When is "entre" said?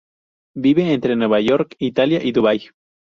0.91-1.15